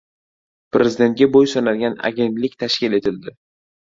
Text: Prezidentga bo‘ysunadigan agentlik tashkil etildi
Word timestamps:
Prezidentga 0.77 1.27
bo‘ysunadigan 1.35 1.97
agentlik 2.09 2.57
tashkil 2.63 2.97
etildi 3.01 3.35